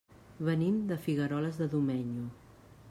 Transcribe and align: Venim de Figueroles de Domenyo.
Venim 0.47 0.79
de 0.91 0.97
Figueroles 1.03 1.61
de 1.61 1.69
Domenyo. 1.77 2.29